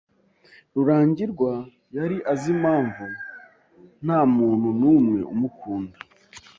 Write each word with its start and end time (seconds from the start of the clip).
Rurangirwa 0.73 1.51
yari 1.97 2.17
azi 2.31 2.47
impamvu 2.55 3.05
namunu 4.05 4.69
numwe 4.79 5.19
umukunda. 5.33 5.97